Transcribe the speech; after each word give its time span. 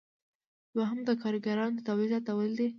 دوهم 0.75 0.99
د 1.07 1.09
کاریګرانو 1.21 1.75
د 1.77 1.85
تولید 1.87 2.09
زیاتول 2.13 2.51
دي. 2.57 2.67